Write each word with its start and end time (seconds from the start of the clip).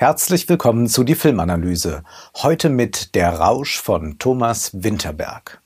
Herzlich 0.00 0.48
willkommen 0.48 0.88
zu 0.88 1.04
die 1.04 1.14
Filmanalyse. 1.14 2.04
Heute 2.36 2.70
mit 2.70 3.14
Der 3.14 3.38
Rausch 3.38 3.78
von 3.78 4.18
Thomas 4.18 4.70
Winterberg. 4.72 5.60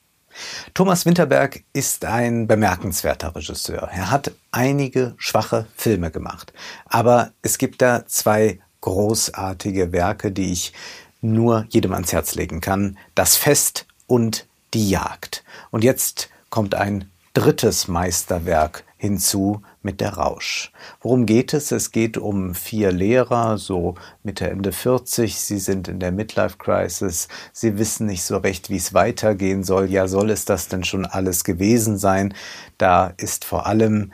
Thomas 0.75 1.07
Winterberg 1.07 1.62
ist 1.73 2.05
ein 2.05 2.49
bemerkenswerter 2.49 3.37
Regisseur. 3.37 3.89
Er 3.93 4.11
hat 4.11 4.33
einige 4.51 5.15
schwache 5.19 5.66
Filme 5.77 6.11
gemacht. 6.11 6.52
Aber 6.87 7.30
es 7.43 7.59
gibt 7.59 7.80
da 7.80 8.07
zwei 8.07 8.59
großartige 8.80 9.93
Werke, 9.93 10.33
die 10.33 10.51
ich 10.51 10.73
nur 11.21 11.66
jedem 11.69 11.93
ans 11.93 12.12
Herz 12.12 12.35
legen 12.35 12.61
kann. 12.61 12.98
Das 13.14 13.37
Fest 13.37 13.87
und 14.09 14.48
die 14.75 14.91
Jagd. 14.91 15.45
Und 15.71 15.85
jetzt 15.85 16.29
kommt 16.51 16.75
ein 16.75 17.09
drittes 17.35 17.87
Meisterwerk 17.87 18.82
hinzu 18.96 19.62
mit 19.84 20.01
der 20.01 20.15
Rausch. 20.15 20.73
Worum 21.01 21.27
geht 21.27 21.55
es? 21.55 21.70
Es 21.70 21.91
geht 21.93 22.16
um 22.16 22.55
vier 22.55 22.91
Lehrer, 22.91 23.59
so 23.59 23.95
Mitte, 24.23 24.48
Ende 24.48 24.73
40. 24.73 25.37
Sie 25.37 25.59
sind 25.59 25.88
in 25.88 26.01
der 26.01 26.10
Midlife 26.10 26.57
Crisis. 26.59 27.29
Sie 27.52 27.79
wissen 27.79 28.07
nicht 28.07 28.24
so 28.24 28.38
recht, 28.38 28.70
wie 28.70 28.77
es 28.77 28.95
weitergehen 28.95 29.62
soll. 29.62 29.91
Ja, 29.91 30.09
soll 30.09 30.30
es 30.30 30.45
das 30.45 30.69
denn 30.69 30.84
schon 30.84 31.07
alles 31.07 31.45
gewesen 31.45 31.98
sein? 31.98 32.34
Da 32.79 33.12
ist 33.16 33.45
vor 33.45 33.66
allem 33.66 34.12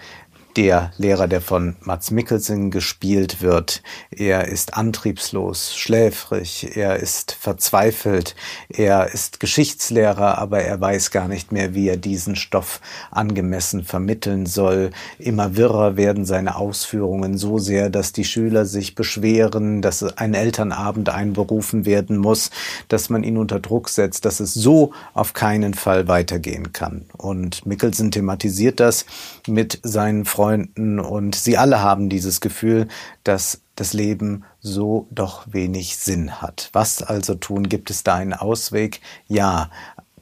der 0.56 0.92
Lehrer, 0.98 1.28
der 1.28 1.40
von 1.40 1.76
Mats 1.80 2.10
Mikkelsen 2.10 2.70
gespielt 2.70 3.40
wird. 3.40 3.82
Er 4.10 4.48
ist 4.48 4.74
antriebslos, 4.74 5.76
schläfrig, 5.76 6.76
er 6.76 6.96
ist 6.96 7.32
verzweifelt, 7.32 8.34
er 8.68 9.12
ist 9.12 9.40
Geschichtslehrer, 9.40 10.38
aber 10.38 10.62
er 10.62 10.80
weiß 10.80 11.10
gar 11.10 11.28
nicht 11.28 11.52
mehr, 11.52 11.74
wie 11.74 11.88
er 11.88 11.96
diesen 11.96 12.36
Stoff 12.36 12.80
angemessen 13.10 13.84
vermitteln 13.84 14.46
soll. 14.46 14.90
Immer 15.18 15.56
wirrer 15.56 15.96
werden 15.96 16.24
seine 16.24 16.56
Ausführungen 16.56 17.38
so 17.38 17.58
sehr, 17.58 17.90
dass 17.90 18.12
die 18.12 18.24
Schüler 18.24 18.64
sich 18.66 18.94
beschweren, 18.94 19.82
dass 19.82 20.02
ein 20.02 20.34
Elternabend 20.34 21.08
einberufen 21.10 21.86
werden 21.86 22.16
muss, 22.16 22.50
dass 22.88 23.08
man 23.08 23.22
ihn 23.22 23.36
unter 23.36 23.60
Druck 23.60 23.88
setzt, 23.88 24.24
dass 24.24 24.40
es 24.40 24.54
so 24.54 24.92
auf 25.14 25.32
keinen 25.32 25.74
Fall 25.74 26.08
weitergehen 26.08 26.72
kann. 26.72 27.06
Und 27.16 27.66
Mikkelsen 27.66 28.10
thematisiert 28.10 28.80
das 28.80 29.06
mit 29.46 29.78
seinen 29.82 30.24
Freunden 30.24 30.39
Freunden 30.40 30.98
und 31.00 31.34
sie 31.34 31.58
alle 31.58 31.82
haben 31.82 32.08
dieses 32.08 32.40
Gefühl, 32.40 32.88
dass 33.24 33.60
das 33.76 33.92
Leben 33.92 34.44
so 34.62 35.06
doch 35.10 35.46
wenig 35.52 35.98
Sinn 35.98 36.40
hat. 36.40 36.70
Was 36.72 37.02
also 37.02 37.34
tun? 37.34 37.68
Gibt 37.68 37.90
es 37.90 38.04
da 38.04 38.14
einen 38.14 38.32
Ausweg? 38.32 39.02
Ja, 39.28 39.68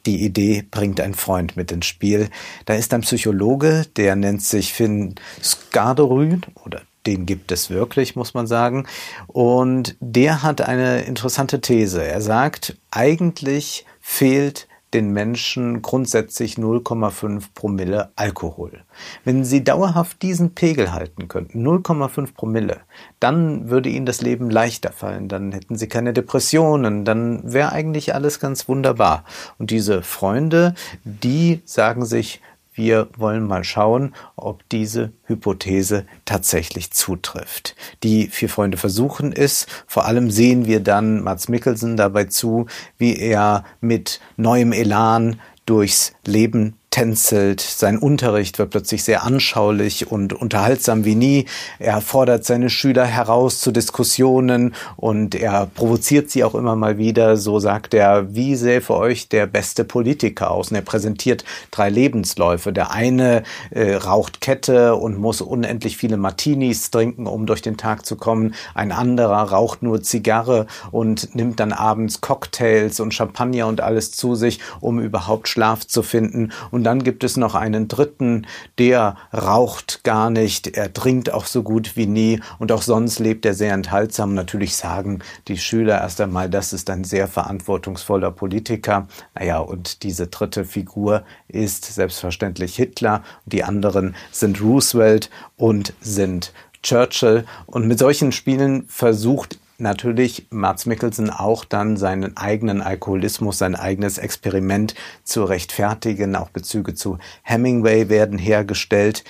die 0.06 0.24
Idee 0.24 0.66
bringt 0.68 1.00
ein 1.00 1.14
Freund 1.14 1.56
mit 1.56 1.70
ins 1.70 1.86
Spiel. 1.86 2.30
Da 2.64 2.74
ist 2.74 2.92
ein 2.94 3.02
Psychologe, 3.02 3.86
der 3.96 4.16
nennt 4.16 4.42
sich 4.42 4.72
Finn 4.72 5.14
Skarderyn 5.40 6.42
oder 6.64 6.82
den 7.06 7.24
gibt 7.24 7.52
es 7.52 7.70
wirklich, 7.70 8.16
muss 8.16 8.34
man 8.34 8.48
sagen. 8.48 8.88
Und 9.28 9.94
der 10.00 10.42
hat 10.42 10.62
eine 10.62 11.02
interessante 11.02 11.60
These. 11.60 12.02
Er 12.04 12.20
sagt, 12.20 12.76
eigentlich 12.90 13.86
fehlt 14.00 14.66
den 14.94 15.12
Menschen 15.12 15.82
grundsätzlich 15.82 16.54
0,5 16.54 17.44
Promille 17.54 18.10
Alkohol. 18.16 18.84
Wenn 19.24 19.44
Sie 19.44 19.62
dauerhaft 19.62 20.22
diesen 20.22 20.54
Pegel 20.54 20.92
halten 20.92 21.28
könnten, 21.28 21.66
0,5 21.66 22.34
Promille, 22.34 22.78
dann 23.20 23.68
würde 23.70 23.88
Ihnen 23.88 24.06
das 24.06 24.22
Leben 24.22 24.50
leichter 24.50 24.92
fallen, 24.92 25.28
dann 25.28 25.52
hätten 25.52 25.76
Sie 25.76 25.88
keine 25.88 26.12
Depressionen, 26.12 27.04
dann 27.04 27.52
wäre 27.52 27.72
eigentlich 27.72 28.14
alles 28.14 28.40
ganz 28.40 28.68
wunderbar. 28.68 29.24
Und 29.58 29.70
diese 29.70 30.02
Freunde, 30.02 30.74
die 31.04 31.60
sagen 31.64 32.06
sich, 32.06 32.40
wir 32.78 33.08
wollen 33.16 33.46
mal 33.46 33.64
schauen, 33.64 34.14
ob 34.36 34.66
diese 34.70 35.12
Hypothese 35.24 36.06
tatsächlich 36.24 36.92
zutrifft. 36.92 37.74
Die 38.02 38.28
vier 38.28 38.48
Freunde 38.48 38.78
versuchen 38.78 39.32
es. 39.32 39.66
Vor 39.86 40.06
allem 40.06 40.30
sehen 40.30 40.64
wir 40.64 40.80
dann 40.80 41.22
Mats 41.22 41.48
Mikkelsen 41.48 41.96
dabei 41.96 42.24
zu, 42.24 42.66
wie 42.96 43.18
er 43.18 43.64
mit 43.80 44.20
neuem 44.36 44.72
Elan 44.72 45.40
durchs 45.66 46.14
Leben 46.24 46.77
tänzelt, 46.90 47.60
sein 47.60 47.98
Unterricht 47.98 48.58
wird 48.58 48.70
plötzlich 48.70 49.04
sehr 49.04 49.22
anschaulich 49.22 50.10
und 50.10 50.32
unterhaltsam 50.32 51.04
wie 51.04 51.14
nie. 51.14 51.44
Er 51.78 52.00
fordert 52.00 52.44
seine 52.44 52.70
Schüler 52.70 53.04
heraus 53.04 53.60
zu 53.60 53.72
Diskussionen 53.72 54.74
und 54.96 55.34
er 55.34 55.66
provoziert 55.66 56.30
sie 56.30 56.44
auch 56.44 56.54
immer 56.54 56.76
mal 56.76 56.96
wieder. 56.96 57.36
So 57.36 57.60
sagt 57.60 57.92
er, 57.92 58.34
wie 58.34 58.56
sähe 58.56 58.80
für 58.80 58.94
euch 58.94 59.28
der 59.28 59.46
beste 59.46 59.84
Politiker 59.84 60.50
aus? 60.50 60.70
Und 60.70 60.76
er 60.76 60.82
präsentiert 60.82 61.44
drei 61.70 61.90
Lebensläufe. 61.90 62.72
Der 62.72 62.90
eine 62.90 63.42
äh, 63.70 63.94
raucht 63.94 64.40
Kette 64.40 64.96
und 64.96 65.18
muss 65.18 65.42
unendlich 65.42 65.98
viele 65.98 66.16
Martinis 66.16 66.90
trinken, 66.90 67.26
um 67.26 67.44
durch 67.44 67.60
den 67.60 67.76
Tag 67.76 68.06
zu 68.06 68.16
kommen. 68.16 68.54
Ein 68.74 68.92
anderer 68.92 69.42
raucht 69.50 69.82
nur 69.82 70.02
Zigarre 70.02 70.66
und 70.90 71.34
nimmt 71.34 71.60
dann 71.60 71.72
abends 71.72 72.22
Cocktails 72.22 72.98
und 72.98 73.12
Champagner 73.12 73.66
und 73.66 73.82
alles 73.82 74.12
zu 74.12 74.34
sich, 74.34 74.60
um 74.80 75.00
überhaupt 75.00 75.48
Schlaf 75.48 75.86
zu 75.86 76.02
finden. 76.02 76.50
Und 76.70 76.77
dann 76.84 77.04
gibt 77.04 77.24
es 77.24 77.36
noch 77.36 77.54
einen 77.54 77.88
dritten, 77.88 78.46
der 78.78 79.16
raucht 79.32 80.04
gar 80.04 80.30
nicht, 80.30 80.66
er 80.76 80.92
trinkt 80.92 81.32
auch 81.32 81.46
so 81.46 81.62
gut 81.62 81.96
wie 81.96 82.06
nie 82.06 82.40
und 82.58 82.72
auch 82.72 82.82
sonst 82.82 83.18
lebt 83.18 83.44
er 83.46 83.54
sehr 83.54 83.72
enthaltsam. 83.72 84.34
Natürlich 84.34 84.76
sagen 84.76 85.20
die 85.48 85.58
Schüler 85.58 86.00
erst 86.00 86.20
einmal, 86.20 86.50
das 86.50 86.72
ist 86.72 86.90
ein 86.90 87.04
sehr 87.04 87.28
verantwortungsvoller 87.28 88.30
Politiker. 88.30 89.08
Naja, 89.34 89.58
und 89.58 90.02
diese 90.02 90.26
dritte 90.26 90.64
Figur 90.64 91.22
ist 91.48 91.84
selbstverständlich 91.84 92.76
Hitler. 92.76 93.22
Die 93.46 93.64
anderen 93.64 94.14
sind 94.32 94.60
Roosevelt 94.60 95.30
und 95.56 95.92
sind 96.00 96.52
Churchill. 96.82 97.44
Und 97.66 97.86
mit 97.86 97.98
solchen 97.98 98.32
Spielen 98.32 98.84
versucht 98.88 99.58
natürlich 99.78 100.48
Mats 100.50 100.86
Mikkelsen 100.86 101.30
auch 101.30 101.64
dann 101.64 101.96
seinen 101.96 102.36
eigenen 102.36 102.82
Alkoholismus, 102.82 103.58
sein 103.58 103.76
eigenes 103.76 104.18
Experiment 104.18 104.94
zu 105.24 105.44
rechtfertigen. 105.44 106.36
Auch 106.36 106.50
Bezüge 106.50 106.94
zu 106.94 107.18
Hemingway 107.42 108.08
werden 108.08 108.38
hergestellt. 108.38 109.24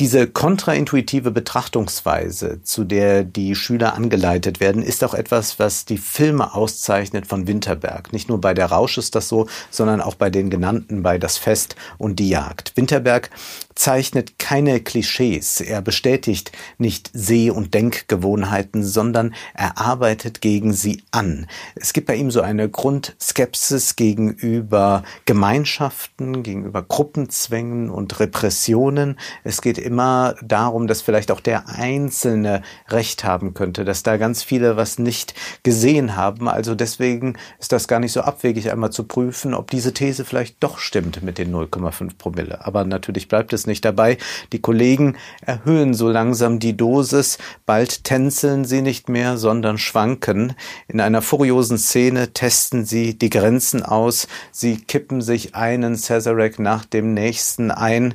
Diese 0.00 0.28
kontraintuitive 0.28 1.32
Betrachtungsweise, 1.32 2.62
zu 2.62 2.84
der 2.84 3.24
die 3.24 3.56
Schüler 3.56 3.94
angeleitet 3.94 4.60
werden, 4.60 4.80
ist 4.80 5.02
auch 5.02 5.12
etwas, 5.12 5.58
was 5.58 5.86
die 5.86 5.98
Filme 5.98 6.54
auszeichnet 6.54 7.26
von 7.26 7.48
Winterberg. 7.48 8.12
Nicht 8.12 8.28
nur 8.28 8.40
bei 8.40 8.54
Der 8.54 8.66
Rausch 8.66 8.96
ist 8.96 9.16
das 9.16 9.28
so, 9.28 9.48
sondern 9.72 10.00
auch 10.00 10.14
bei 10.14 10.30
den 10.30 10.50
genannten, 10.50 11.02
bei 11.02 11.18
Das 11.18 11.36
Fest 11.36 11.74
und 11.98 12.20
die 12.20 12.28
Jagd. 12.28 12.76
Winterberg 12.76 13.30
zeichnet 13.78 14.38
keine 14.38 14.80
Klischees. 14.80 15.60
Er 15.60 15.80
bestätigt 15.82 16.52
nicht 16.78 17.10
Seh- 17.12 17.50
und 17.50 17.74
Denkgewohnheiten, 17.74 18.84
sondern 18.84 19.34
er 19.54 19.78
arbeitet 19.78 20.40
gegen 20.40 20.72
sie 20.72 21.02
an. 21.12 21.46
Es 21.76 21.92
gibt 21.92 22.08
bei 22.08 22.16
ihm 22.16 22.30
so 22.30 22.40
eine 22.40 22.68
Grundskepsis 22.68 23.94
gegenüber 23.94 25.04
Gemeinschaften, 25.26 26.42
gegenüber 26.42 26.82
Gruppenzwängen 26.82 27.88
und 27.88 28.18
Repressionen. 28.18 29.18
Es 29.44 29.62
geht 29.62 29.78
immer 29.88 30.34
darum, 30.42 30.86
dass 30.86 31.00
vielleicht 31.00 31.30
auch 31.30 31.40
der 31.40 31.66
Einzelne 31.66 32.60
Recht 32.88 33.24
haben 33.24 33.54
könnte, 33.54 33.86
dass 33.86 34.02
da 34.02 34.18
ganz 34.18 34.42
viele 34.42 34.76
was 34.76 34.98
nicht 34.98 35.34
gesehen 35.62 36.14
haben. 36.14 36.46
Also 36.46 36.74
deswegen 36.74 37.38
ist 37.58 37.72
das 37.72 37.88
gar 37.88 38.00
nicht 38.00 38.12
so 38.12 38.20
abwegig, 38.20 38.70
einmal 38.70 38.90
zu 38.90 39.04
prüfen, 39.04 39.54
ob 39.54 39.70
diese 39.70 39.94
These 39.94 40.26
vielleicht 40.26 40.62
doch 40.62 40.78
stimmt 40.78 41.22
mit 41.22 41.38
den 41.38 41.54
0,5 41.54 42.18
Promille. 42.18 42.66
Aber 42.66 42.84
natürlich 42.84 43.28
bleibt 43.28 43.54
es 43.54 43.66
nicht 43.66 43.82
dabei. 43.82 44.18
Die 44.52 44.60
Kollegen 44.60 45.16
erhöhen 45.40 45.94
so 45.94 46.10
langsam 46.10 46.58
die 46.58 46.76
Dosis. 46.76 47.38
Bald 47.64 48.04
tänzeln 48.04 48.66
sie 48.66 48.82
nicht 48.82 49.08
mehr, 49.08 49.38
sondern 49.38 49.78
schwanken. 49.78 50.52
In 50.86 51.00
einer 51.00 51.22
furiosen 51.22 51.78
Szene 51.78 52.34
testen 52.34 52.84
sie 52.84 53.18
die 53.18 53.30
Grenzen 53.30 53.82
aus. 53.82 54.28
Sie 54.52 54.76
kippen 54.76 55.22
sich 55.22 55.54
einen 55.54 55.96
Cesarek 55.96 56.58
nach 56.58 56.84
dem 56.84 57.14
nächsten 57.14 57.70
ein. 57.70 58.14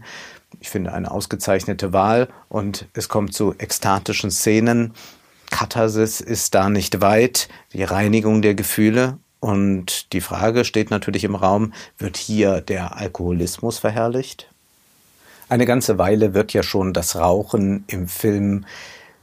Ich 0.64 0.70
finde 0.70 0.94
eine 0.94 1.12
ausgezeichnete 1.12 1.92
Wahl 1.92 2.30
und 2.48 2.88
es 2.94 3.10
kommt 3.10 3.34
zu 3.34 3.54
ekstatischen 3.58 4.32
Szenen. 4.32 4.94
Katharsis 5.52 6.22
ist 6.22 6.56
da 6.56 6.70
nicht 6.70 7.02
weit, 7.02 7.50
die 7.74 7.84
Reinigung 7.84 8.42
der 8.42 8.56
Gefühle. 8.56 9.18
Und 9.42 10.14
die 10.14 10.22
Frage 10.22 10.64
steht 10.64 10.90
natürlich 10.90 11.26
im 11.26 11.36
Raum, 11.36 11.74
wird 11.98 12.16
hier 12.16 12.62
der 12.62 12.96
Alkoholismus 12.96 13.78
verherrlicht? 13.80 14.50
Eine 15.50 15.66
ganze 15.66 15.98
Weile 15.98 16.34
wird 16.34 16.54
ja 16.54 16.64
schon 16.64 16.94
das 16.94 17.18
Rauchen 17.18 17.84
im 17.88 18.08
Film 18.08 18.64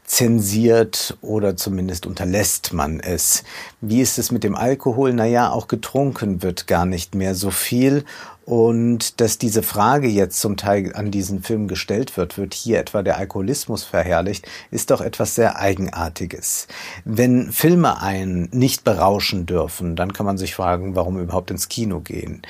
zensiert 0.04 1.16
oder 1.22 1.56
zumindest 1.56 2.04
unterlässt 2.04 2.74
man 2.74 3.00
es. 3.00 3.44
Wie 3.80 4.02
ist 4.02 4.18
es 4.18 4.30
mit 4.30 4.44
dem 4.44 4.56
Alkohol? 4.56 5.14
Naja, 5.14 5.50
auch 5.50 5.68
getrunken 5.68 6.42
wird 6.42 6.66
gar 6.66 6.84
nicht 6.84 7.14
mehr 7.14 7.34
so 7.34 7.50
viel. 7.50 8.04
Und 8.50 9.20
dass 9.20 9.38
diese 9.38 9.62
Frage 9.62 10.08
jetzt 10.08 10.40
zum 10.40 10.56
Teil 10.56 10.92
an 10.96 11.12
diesen 11.12 11.40
Film 11.44 11.68
gestellt 11.68 12.16
wird, 12.16 12.36
wird 12.36 12.52
hier 12.52 12.80
etwa 12.80 13.04
der 13.04 13.16
Alkoholismus 13.16 13.84
verherrlicht, 13.84 14.44
ist 14.72 14.90
doch 14.90 15.00
etwas 15.00 15.36
sehr 15.36 15.60
Eigenartiges. 15.60 16.66
Wenn 17.04 17.52
Filme 17.52 18.02
einen 18.02 18.48
nicht 18.50 18.82
berauschen 18.82 19.46
dürfen, 19.46 19.94
dann 19.94 20.12
kann 20.12 20.26
man 20.26 20.36
sich 20.36 20.56
fragen, 20.56 20.96
warum 20.96 21.20
überhaupt 21.20 21.52
ins 21.52 21.68
Kino 21.68 22.00
gehen. 22.00 22.42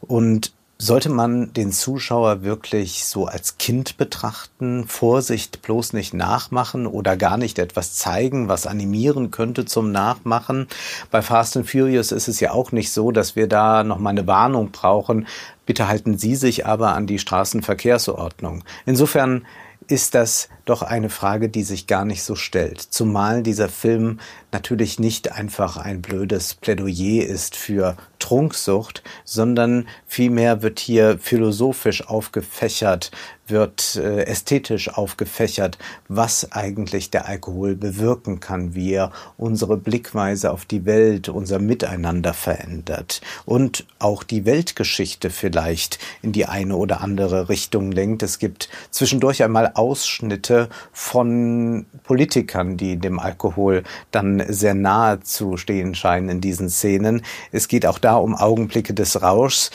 Und 0.00 0.52
Sollte 0.80 1.08
man 1.08 1.52
den 1.54 1.72
Zuschauer 1.72 2.44
wirklich 2.44 3.04
so 3.04 3.26
als 3.26 3.58
Kind 3.58 3.96
betrachten? 3.96 4.86
Vorsicht, 4.86 5.60
bloß 5.62 5.92
nicht 5.92 6.14
nachmachen 6.14 6.86
oder 6.86 7.16
gar 7.16 7.36
nicht 7.36 7.58
etwas 7.58 7.94
zeigen, 7.94 8.46
was 8.46 8.68
animieren 8.68 9.32
könnte 9.32 9.64
zum 9.64 9.90
Nachmachen? 9.90 10.68
Bei 11.10 11.20
Fast 11.20 11.56
and 11.56 11.68
Furious 11.68 12.12
ist 12.12 12.28
es 12.28 12.38
ja 12.38 12.52
auch 12.52 12.70
nicht 12.70 12.92
so, 12.92 13.10
dass 13.10 13.34
wir 13.34 13.48
da 13.48 13.82
nochmal 13.82 14.12
eine 14.12 14.28
Warnung 14.28 14.70
brauchen. 14.70 15.26
Bitte 15.66 15.88
halten 15.88 16.16
Sie 16.16 16.36
sich 16.36 16.64
aber 16.64 16.94
an 16.94 17.08
die 17.08 17.18
Straßenverkehrsordnung. 17.18 18.62
Insofern 18.86 19.44
ist 19.88 20.14
das 20.14 20.48
doch 20.64 20.82
eine 20.82 21.10
Frage, 21.10 21.48
die 21.48 21.64
sich 21.64 21.88
gar 21.88 22.04
nicht 22.04 22.22
so 22.22 22.36
stellt. 22.36 22.80
Zumal 22.80 23.42
dieser 23.42 23.68
Film 23.68 24.20
natürlich 24.52 24.98
nicht 24.98 25.32
einfach 25.32 25.76
ein 25.76 26.02
blödes 26.02 26.54
Plädoyer 26.54 27.26
ist 27.26 27.56
für 27.56 27.96
Trunksucht, 28.18 29.02
sondern 29.24 29.86
vielmehr 30.06 30.62
wird 30.62 30.80
hier 30.80 31.18
philosophisch 31.18 32.06
aufgefächert, 32.06 33.10
wird 33.46 33.96
äh, 33.96 34.24
ästhetisch 34.24 34.88
aufgefächert, 34.92 35.78
was 36.08 36.52
eigentlich 36.52 37.10
der 37.10 37.26
Alkohol 37.26 37.76
bewirken 37.76 38.40
kann, 38.40 38.74
wie 38.74 38.92
er 38.92 39.12
unsere 39.36 39.76
Blickweise 39.76 40.50
auf 40.50 40.64
die 40.64 40.84
Welt, 40.84 41.28
unser 41.28 41.58
Miteinander 41.58 42.34
verändert 42.34 43.20
und 43.46 43.86
auch 43.98 44.22
die 44.22 44.44
Weltgeschichte 44.44 45.30
vielleicht 45.30 45.98
in 46.20 46.32
die 46.32 46.46
eine 46.46 46.76
oder 46.76 47.00
andere 47.00 47.48
Richtung 47.48 47.92
lenkt. 47.92 48.22
Es 48.22 48.38
gibt 48.38 48.68
zwischendurch 48.90 49.42
einmal 49.42 49.72
Ausschnitte 49.74 50.68
von 50.92 51.86
Politikern, 52.02 52.76
die 52.76 52.98
dem 52.98 53.18
Alkohol 53.18 53.84
dann 54.10 54.37
sehr 54.48 54.74
nahe 54.74 55.20
zu 55.20 55.56
stehen 55.56 55.94
scheinen 55.94 56.28
in 56.28 56.40
diesen 56.40 56.70
Szenen. 56.70 57.22
Es 57.52 57.68
geht 57.68 57.86
auch 57.86 57.98
da 57.98 58.16
um 58.16 58.34
Augenblicke 58.34 58.94
des 58.94 59.22
Rauschs. 59.22 59.70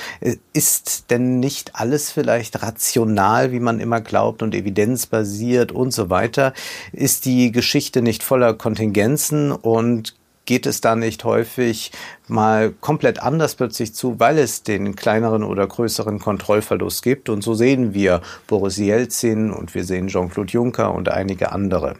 Ist 0.53 1.11
denn 1.11 1.39
nicht 1.39 1.75
alles 1.75 2.11
vielleicht 2.11 2.61
rational, 2.61 3.51
wie 3.51 3.59
man 3.59 3.79
immer 3.79 4.01
glaubt 4.01 4.41
und 4.41 4.55
evidenzbasiert 4.55 5.71
und 5.71 5.91
so 5.91 6.09
weiter? 6.09 6.53
Ist 6.91 7.25
die 7.25 7.51
Geschichte 7.51 8.01
nicht 8.01 8.23
voller 8.23 8.53
Kontingenzen 8.53 9.51
und 9.51 10.15
geht 10.45 10.65
es 10.65 10.81
da 10.81 10.95
nicht 10.95 11.23
häufig 11.23 11.91
mal 12.27 12.71
komplett 12.71 13.21
anders 13.21 13.55
plötzlich 13.55 13.93
zu, 13.93 14.19
weil 14.19 14.37
es 14.37 14.63
den 14.63 14.95
kleineren 14.95 15.43
oder 15.43 15.65
größeren 15.65 16.19
Kontrollverlust 16.19 17.03
gibt. 17.03 17.29
Und 17.29 17.43
so 17.43 17.53
sehen 17.53 17.93
wir 17.93 18.21
Boris 18.47 18.77
Jelzin 18.77 19.51
und 19.51 19.73
wir 19.73 19.83
sehen 19.83 20.07
Jean-Claude 20.07 20.51
Juncker 20.51 20.93
und 20.93 21.09
einige 21.09 21.51
andere. 21.51 21.95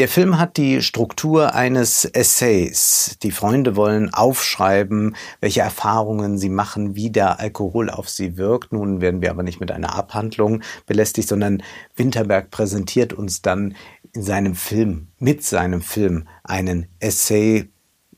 Der 0.00 0.08
Film 0.08 0.38
hat 0.38 0.56
die 0.56 0.80
Struktur 0.80 1.54
eines 1.54 2.06
Essays. 2.06 3.18
Die 3.22 3.30
Freunde 3.30 3.76
wollen 3.76 4.14
aufschreiben, 4.14 5.14
welche 5.40 5.60
Erfahrungen 5.60 6.38
sie 6.38 6.48
machen, 6.48 6.96
wie 6.96 7.10
der 7.10 7.38
Alkohol 7.38 7.90
auf 7.90 8.08
sie 8.08 8.38
wirkt. 8.38 8.72
Nun 8.72 9.02
werden 9.02 9.20
wir 9.20 9.28
aber 9.28 9.42
nicht 9.42 9.60
mit 9.60 9.70
einer 9.70 9.94
Abhandlung 9.94 10.62
belästigt, 10.86 11.28
sondern 11.28 11.62
Winterberg 11.96 12.50
präsentiert 12.50 13.12
uns 13.12 13.42
dann 13.42 13.74
in 14.14 14.22
seinem 14.22 14.54
Film, 14.54 15.08
mit 15.18 15.44
seinem 15.44 15.82
Film, 15.82 16.26
einen 16.44 16.86
Essay. 16.98 17.68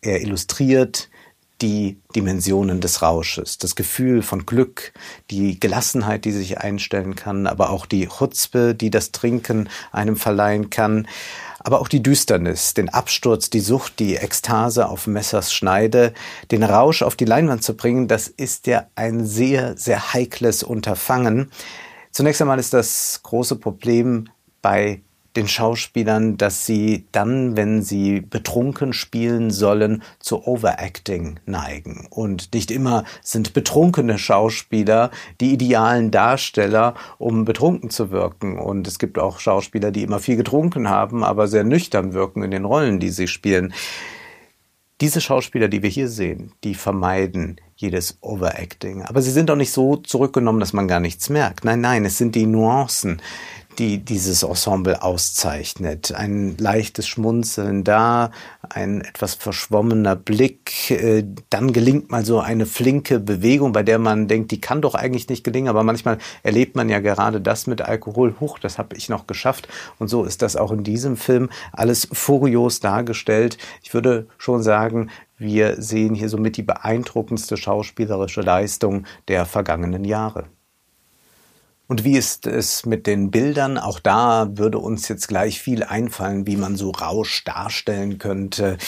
Er 0.03 0.23
illustriert 0.23 1.09
die 1.63 2.01
Dimensionen 2.15 2.81
des 2.81 3.03
Rausches, 3.03 3.59
das 3.59 3.77
Gefühl 3.77 4.23
von 4.23 4.47
Glück, 4.47 4.93
die 5.31 5.59
Gelassenheit, 5.59 6.25
die 6.25 6.33
sich 6.33 6.59
einstellen 6.59 7.15
kann, 7.15 7.47
aber 7.47 7.71
auch 7.71 7.87
die 7.87 8.09
Chutzpe, 8.09 8.75
die 8.75 8.91
das 8.91 9.13
Trinken 9.13 9.69
einem 9.93 10.17
verleihen 10.17 10.71
kann 10.71 11.07
aber 11.65 11.81
auch 11.81 11.89
die 11.89 12.03
Düsternis, 12.03 12.75
den 12.75 12.89
Absturz, 12.89 13.51
die 13.51 13.61
Sucht, 13.61 13.99
die 13.99 14.17
Ekstase 14.17 14.89
auf 14.89 15.07
Messers 15.07 15.53
Schneide, 15.53 16.13
den 16.51 16.63
Rausch 16.63 17.03
auf 17.03 17.17
die 17.17 17.25
Leinwand 17.25 17.63
zu 17.63 17.77
bringen, 17.77 18.09
das 18.09 18.29
ist 18.29 18.67
ja 18.67 18.87
ein 18.95 19.25
sehr, 19.25 19.77
sehr 19.77 20.13
heikles 20.13 20.63
Unterfangen. 20.63 21.51
Zunächst 22.11 22.41
einmal 22.43 22.59
ist 22.59 22.75
das 22.75 23.21
große 23.23 23.57
Problem 23.57 24.29
bei 24.61 25.03
den 25.37 25.49
Schauspielern, 25.49 26.37
dass 26.37 26.67
sie 26.67 27.07
dann, 27.13 27.57
wenn 27.57 27.83
sie 27.83 28.21
betrunken 28.21 28.93
spielen 28.93 29.51
sollen, 29.51 30.03
zu 30.19 30.47
Overacting 30.47 31.41
neigen. 31.47 32.07
Und 32.11 32.53
nicht 32.55 32.71
immer 32.71 33.05
sind 33.23 33.55
betrunkene 33.55 34.19
Schauspieler 34.19 35.11
die 35.41 35.53
idealen 35.53 36.11
Darsteller, 36.11 36.95
um 37.19 37.45
betrunken 37.45 37.91
zu 37.91 38.11
wirken. 38.11 38.59
Und 38.59 38.87
es 38.87 38.99
gibt 38.99 39.19
auch 39.19 39.41
Schauspieler, 39.41 39.91
die 39.91 40.03
immer 40.03 40.21
viel 40.21 40.37
getrunken 40.37 40.89
haben, 40.89 41.25
aber 41.25 41.49
sehr 41.49 41.65
nüchtern 41.65 42.13
wirken 42.13 42.43
in 42.43 42.51
den 42.51 42.65
Rollen, 42.65 43.01
die 43.01 43.11
sie 43.11 43.29
spielen. 43.29 43.73
Diese 45.01 45.21
Schauspieler, 45.21 45.69
die 45.69 45.83
wir 45.83 45.91
hier 45.91 46.09
sehen, 46.09 46.53
die 46.63 46.75
vermeiden 46.75 47.57
jedes 47.83 48.17
Overacting. 48.21 49.03
Aber 49.03 49.21
sie 49.21 49.31
sind 49.31 49.51
auch 49.51 49.57
nicht 49.57 49.73
so 49.73 49.97
zurückgenommen, 49.97 50.61
dass 50.61 50.73
man 50.73 50.89
gar 50.89 51.01
nichts 51.01 51.29
merkt. 51.29 51.65
Nein, 51.65 51.81
nein, 51.81 52.05
es 52.05 52.17
sind 52.17 52.35
die 52.35 52.47
Nuancen, 52.47 53.21
die 53.79 53.99
dieses 53.99 54.43
Ensemble 54.43 55.03
auszeichnet. 55.03 56.13
Ein 56.15 56.57
leichtes 56.59 57.09
Schmunzeln 57.09 57.85
da, 57.85 58.31
ein 58.69 59.01
etwas 59.01 59.35
verschwommener 59.35 60.17
Blick, 60.17 60.91
äh, 60.91 61.25
dann 61.51 61.73
gelingt 61.73 62.11
mal 62.11 62.25
so 62.25 62.41
eine 62.41 62.67
flinke 62.67 63.19
Bewegung, 63.19 63.73
bei 63.73 63.83
der 63.83 63.99
man 63.99 64.29
denkt, 64.29 64.51
die 64.51 64.61
kann 64.61 64.83
doch 64.83 64.95
eigentlich 64.95 65.29
nicht 65.29 65.45
gelingen, 65.45 65.69
aber 65.69 65.83
manchmal 65.83 66.19
erlebt 66.43 66.77
man 66.77 66.89
ja 66.89 67.01
gerade 67.01 67.41
das 67.41 67.67
mit 67.67 67.81
Alkohol. 67.81 68.35
Huch, 68.41 68.59
das 68.59 68.79
habe 68.79 68.97
ich 68.97 69.09
noch 69.09 69.27
geschafft. 69.27 69.69
Und 69.99 70.09
so 70.09 70.25
ist 70.25 70.43
das 70.43 70.57
auch 70.57 70.73
in 70.73 70.85
diesem 70.85 71.17
Film 71.17 71.51
alles 71.73 72.09
furios 72.13 72.81
dargestellt. 72.81 73.59
Ich 73.83 73.95
würde 73.95 74.27
schon 74.39 74.63
sagen, 74.63 75.11
wir 75.43 75.81
sehen 75.81 76.15
hier 76.15 76.29
somit 76.29 76.57
die 76.57 76.63
beeindruckendste 76.63 77.57
schauspielerische 77.57 78.41
Leistung 78.41 79.05
der 79.29 79.45
vergangenen 79.45 80.05
Jahre. 80.05 80.47
Und 81.89 82.05
wie 82.05 82.17
ist 82.17 82.47
es 82.47 82.87
mit 82.87 83.07
den 83.07 83.31
Bildern? 83.31 83.77
Auch 83.77 84.01
da 84.01 84.49
würde 84.57 84.79
uns 84.79 85.09
jetzt 85.09 85.29
gleich 85.29 85.61
viel 85.61 85.83
einfallen, 85.83 86.47
wie 86.47 86.57
man 86.57 86.77
so 86.77 86.91
Rausch 86.91 87.45
darstellen 87.45 88.17
könnte. 88.19 88.79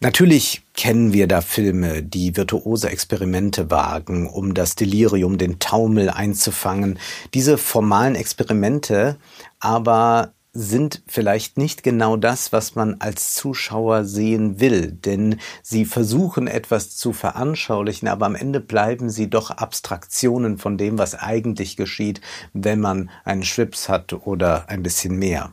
Natürlich 0.00 0.62
kennen 0.74 1.12
wir 1.12 1.28
da 1.28 1.42
Filme, 1.42 2.02
die 2.02 2.36
virtuose 2.36 2.88
Experimente 2.88 3.70
wagen, 3.70 4.28
um 4.28 4.54
das 4.54 4.74
Delirium, 4.74 5.38
den 5.38 5.58
Taumel 5.58 6.10
einzufangen. 6.10 6.98
Diese 7.34 7.58
formalen 7.58 8.14
Experimente 8.14 9.16
aber 9.60 10.32
sind 10.54 11.02
vielleicht 11.06 11.56
nicht 11.56 11.82
genau 11.82 12.16
das, 12.16 12.52
was 12.52 12.74
man 12.74 12.96
als 13.00 13.34
Zuschauer 13.34 14.04
sehen 14.04 14.60
will, 14.60 14.92
denn 14.92 15.40
sie 15.62 15.86
versuchen 15.86 16.46
etwas 16.46 16.94
zu 16.96 17.14
veranschaulichen, 17.14 18.08
aber 18.08 18.26
am 18.26 18.34
Ende 18.34 18.60
bleiben 18.60 19.08
sie 19.08 19.30
doch 19.30 19.50
Abstraktionen 19.50 20.58
von 20.58 20.76
dem, 20.76 20.98
was 20.98 21.14
eigentlich 21.14 21.76
geschieht, 21.76 22.20
wenn 22.52 22.80
man 22.80 23.10
einen 23.24 23.44
Schwips 23.44 23.88
hat 23.88 24.12
oder 24.12 24.68
ein 24.68 24.82
bisschen 24.82 25.16
mehr. 25.18 25.52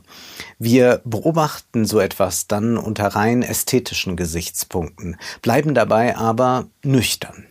Wir 0.58 1.00
beobachten 1.04 1.86
so 1.86 1.98
etwas 1.98 2.46
dann 2.46 2.76
unter 2.76 3.08
rein 3.08 3.42
ästhetischen 3.42 4.16
Gesichtspunkten, 4.16 5.16
bleiben 5.40 5.74
dabei 5.74 6.16
aber 6.16 6.66
nüchtern. 6.84 7.46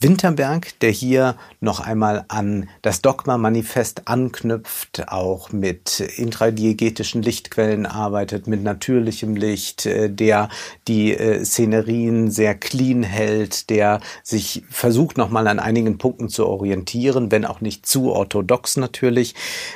Winterberg, 0.00 0.78
der 0.80 0.90
hier 0.90 1.36
noch 1.60 1.80
einmal 1.80 2.24
an 2.28 2.68
das 2.82 3.02
Dogma-Manifest 3.02 4.08
anknüpft, 4.08 5.08
auch 5.08 5.52
mit 5.52 6.00
intradiegetischen 6.00 7.22
Lichtquellen 7.22 7.86
arbeitet, 7.86 8.46
mit 8.46 8.62
natürlichem 8.62 9.36
Licht, 9.36 9.86
äh, 9.86 10.08
der 10.10 10.48
die 10.88 11.14
äh, 11.14 11.44
Szenerien 11.44 12.30
sehr 12.30 12.54
clean 12.54 13.02
hält, 13.02 13.70
der 13.70 14.00
sich 14.22 14.62
versucht 14.70 15.18
nochmal 15.18 15.46
an 15.48 15.58
einigen 15.58 15.98
Punkten 15.98 16.28
zu 16.28 16.46
orientieren, 16.46 17.30
wenn 17.30 17.44
auch 17.44 17.60
nicht 17.60 17.86
zu 17.86 18.12
orthodox 18.12 18.76
natürlich. 18.76 19.34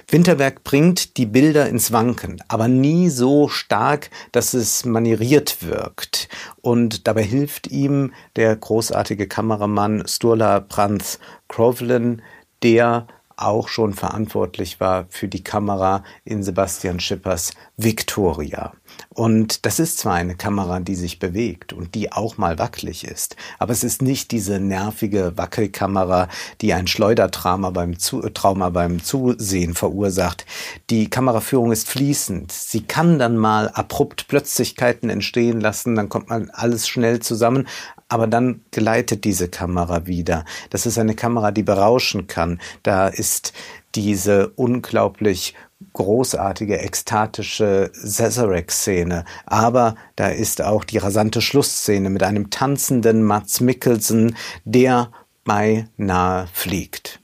Winterberg 0.08 0.64
bringt 0.64 1.16
die 1.16 1.26
Bilder 1.26 1.68
ins 1.68 1.92
Wanken, 1.92 2.42
aber 2.48 2.68
nie 2.68 3.10
so 3.10 3.48
stark, 3.48 4.10
dass 4.32 4.54
es 4.54 4.84
manieriert 4.84 5.58
wirkt. 5.60 6.28
Und 6.62 7.06
dabei 7.06 7.22
hilft 7.22 7.66
ihm 7.66 8.12
der 8.36 8.56
großartige 8.56 9.28
Kameramann 9.28 9.73
Sturla 10.06 10.60
Pranz 10.60 11.18
Crowlin, 11.48 12.22
der 12.62 13.06
auch 13.36 13.68
schon 13.68 13.94
verantwortlich 13.94 14.80
war 14.80 15.06
für 15.08 15.28
die 15.28 15.42
Kamera 15.42 16.04
in 16.24 16.42
Sebastian 16.42 17.00
Schippers 17.00 17.52
Victoria. 17.76 18.72
Und 19.08 19.66
das 19.66 19.80
ist 19.80 19.98
zwar 19.98 20.14
eine 20.14 20.36
Kamera, 20.36 20.78
die 20.80 20.94
sich 20.94 21.18
bewegt 21.18 21.72
und 21.72 21.94
die 21.94 22.12
auch 22.12 22.38
mal 22.38 22.58
wackelig 22.58 23.04
ist, 23.04 23.36
aber 23.58 23.72
es 23.72 23.82
ist 23.82 24.02
nicht 24.02 24.30
diese 24.30 24.60
nervige 24.60 25.32
Wackelkamera, 25.36 26.28
die 26.60 26.72
ein 26.74 26.86
Schleudertrauma 26.86 27.70
beim, 27.70 27.98
Zu 27.98 28.20
Trauma 28.30 28.70
beim 28.70 29.02
Zusehen 29.02 29.74
verursacht. 29.74 30.46
Die 30.90 31.10
Kameraführung 31.10 31.72
ist 31.72 31.88
fließend. 31.88 32.52
Sie 32.52 32.82
kann 32.82 33.18
dann 33.18 33.36
mal 33.36 33.68
abrupt 33.68 34.28
Plötzlichkeiten 34.28 35.10
entstehen 35.10 35.60
lassen, 35.60 35.96
dann 35.96 36.08
kommt 36.08 36.28
man 36.28 36.50
alles 36.50 36.86
schnell 36.86 37.20
zusammen, 37.20 37.66
aber 38.14 38.28
dann 38.28 38.60
gleitet 38.70 39.24
diese 39.24 39.48
Kamera 39.48 40.06
wieder. 40.06 40.44
Das 40.70 40.86
ist 40.86 40.98
eine 40.98 41.16
Kamera, 41.16 41.50
die 41.50 41.64
berauschen 41.64 42.28
kann. 42.28 42.60
Da 42.84 43.08
ist 43.08 43.52
diese 43.96 44.50
unglaublich 44.50 45.54
großartige, 45.94 46.78
ekstatische 46.78 47.90
Sazerac-Szene. 47.92 49.24
Aber 49.46 49.96
da 50.14 50.28
ist 50.28 50.62
auch 50.62 50.84
die 50.84 50.98
rasante 50.98 51.40
Schlussszene 51.40 52.08
mit 52.08 52.22
einem 52.22 52.50
tanzenden 52.50 53.24
Mats 53.24 53.60
Mikkelsen, 53.60 54.36
der 54.64 55.10
beinahe 55.42 56.46
fliegt. 56.52 57.20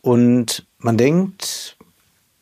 Und 0.00 0.66
man 0.78 0.96
denkt 0.96 1.76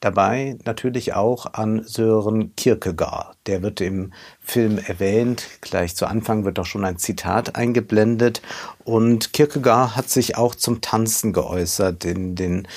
dabei 0.01 0.57
natürlich 0.65 1.13
auch 1.13 1.45
an 1.53 1.83
Sören 1.85 2.57
Kierkegaard. 2.57 3.36
Der 3.47 3.63
wird 3.63 3.81
im 3.81 4.13
Film 4.41 4.79
erwähnt. 4.79 5.47
Gleich 5.61 5.95
zu 5.97 6.07
Anfang 6.07 6.45
wird 6.45 6.59
doch 6.59 6.67
schon 6.67 6.85
ein 6.85 6.99
Zitat 6.99 7.57
eingeblendet. 7.57 8.43
Und 8.85 9.33
Kierkegaard 9.33 9.97
hat 9.97 10.09
sich 10.09 10.37
auch 10.37 10.55
zum 10.55 10.81
Tanzen 10.81 11.33
geäußert 11.33 12.05
in 12.05 12.37
den, 12.37 12.69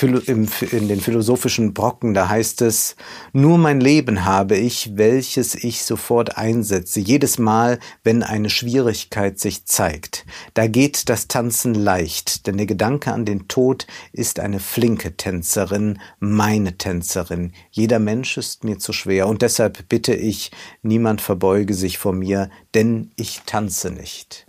in 0.00 0.88
den 0.88 1.00
philosophischen 1.00 1.74
Brocken. 1.74 2.14
Da 2.14 2.30
heißt 2.30 2.62
es, 2.62 2.96
nur 3.34 3.58
mein 3.58 3.80
Leben 3.80 4.24
habe 4.24 4.56
ich, 4.56 4.96
welches 4.96 5.54
ich 5.54 5.84
sofort 5.84 6.38
einsetze. 6.38 7.00
Jedes 7.00 7.38
Mal, 7.38 7.78
wenn 8.02 8.22
eine 8.22 8.48
Schwierigkeit 8.48 9.38
sich 9.38 9.66
zeigt. 9.66 10.24
Da 10.54 10.66
geht 10.66 11.10
das 11.10 11.28
Tanzen 11.28 11.74
leicht, 11.74 12.46
denn 12.46 12.56
der 12.56 12.66
Gedanke 12.66 13.12
an 13.12 13.26
den 13.26 13.46
Tod 13.48 13.86
ist 14.12 14.40
eine 14.40 14.60
flinke 14.60 15.18
Tänzerin, 15.18 15.98
meine 16.18 16.78
Tänzerin. 16.78 17.52
Jeder 17.70 17.98
Mensch 17.98 18.38
ist 18.38 18.64
mir 18.64 18.78
zu 18.78 18.94
schwer 18.94 19.28
und 19.28 19.42
deshalb 19.42 19.86
bitte 19.90 20.14
ich, 20.18 20.50
niemand 20.82 21.20
verbeuge 21.20 21.74
sich 21.74 21.98
vor 21.98 22.12
mir, 22.12 22.50
denn 22.74 23.10
ich 23.16 23.42
tanze 23.46 23.90
nicht. 23.90 24.46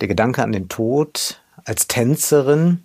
Der 0.00 0.08
Gedanke 0.08 0.42
an 0.42 0.52
den 0.52 0.68
Tod 0.68 1.40
als 1.64 1.86
Tänzerin, 1.86 2.84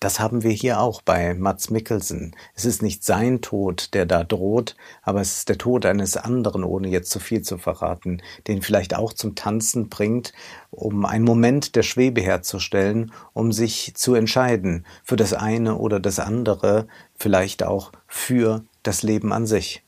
das 0.00 0.20
haben 0.20 0.44
wir 0.44 0.52
hier 0.52 0.80
auch 0.80 1.02
bei 1.02 1.34
Mats 1.34 1.70
Mikkelsen. 1.70 2.36
Es 2.54 2.64
ist 2.64 2.82
nicht 2.82 3.02
sein 3.02 3.40
Tod, 3.40 3.94
der 3.94 4.06
da 4.06 4.22
droht, 4.22 4.76
aber 5.02 5.20
es 5.20 5.38
ist 5.38 5.48
der 5.48 5.58
Tod 5.58 5.84
eines 5.86 6.16
anderen, 6.16 6.62
ohne 6.62 6.86
jetzt 6.86 7.10
zu 7.10 7.18
viel 7.18 7.42
zu 7.42 7.58
verraten, 7.58 8.22
den 8.46 8.62
vielleicht 8.62 8.94
auch 8.94 9.12
zum 9.12 9.34
Tanzen 9.34 9.88
bringt, 9.88 10.32
um 10.70 11.04
einen 11.04 11.24
Moment 11.24 11.74
der 11.74 11.82
Schwebe 11.82 12.20
herzustellen, 12.20 13.12
um 13.32 13.50
sich 13.50 13.92
zu 13.96 14.14
entscheiden 14.14 14.86
für 15.02 15.16
das 15.16 15.32
eine 15.32 15.78
oder 15.78 15.98
das 15.98 16.20
andere, 16.20 16.86
vielleicht 17.16 17.64
auch 17.64 17.90
für 18.06 18.64
das 18.84 19.02
Leben 19.02 19.32
an 19.32 19.46
sich. 19.46 19.82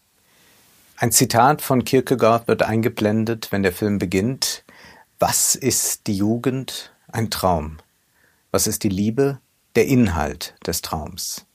Ein 1.02 1.12
Zitat 1.12 1.62
von 1.62 1.82
Kierkegaard 1.82 2.46
wird 2.46 2.62
eingeblendet, 2.62 3.52
wenn 3.52 3.62
der 3.62 3.72
Film 3.72 3.98
beginnt. 3.98 4.64
Was 5.18 5.54
ist 5.54 6.06
die 6.08 6.14
Jugend? 6.14 6.92
Ein 7.08 7.30
Traum. 7.30 7.78
Was 8.50 8.66
ist 8.66 8.84
die 8.84 8.90
Liebe? 8.90 9.38
Der 9.76 9.86
Inhalt 9.86 10.56
des 10.66 10.82
Traums. 10.82 11.46